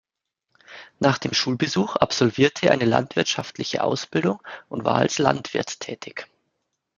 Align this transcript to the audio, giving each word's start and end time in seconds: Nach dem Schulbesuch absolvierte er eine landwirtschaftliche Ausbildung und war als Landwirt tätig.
Nach 0.97 1.19
dem 1.19 1.31
Schulbesuch 1.31 1.95
absolvierte 1.95 2.65
er 2.65 2.71
eine 2.71 2.85
landwirtschaftliche 2.85 3.83
Ausbildung 3.83 4.41
und 4.67 4.83
war 4.83 4.95
als 4.95 5.19
Landwirt 5.19 5.79
tätig. 5.79 6.25